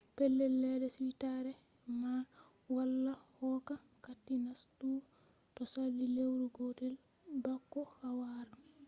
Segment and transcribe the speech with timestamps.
[0.17, 2.23] pellel ledde suitare man minae
[2.75, 5.05] wala hokka kati nastugo
[5.55, 6.93] to sali lewru gotel
[7.43, 8.53] bako a wara